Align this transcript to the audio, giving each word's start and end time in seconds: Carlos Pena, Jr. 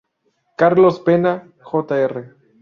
Carlos 0.57 0.99
Pena, 1.01 1.51
Jr. 1.61 2.35